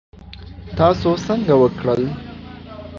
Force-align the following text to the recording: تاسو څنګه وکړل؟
تاسو 0.77 1.09
څنګه 1.25 1.53
وکړل؟ 1.61 2.03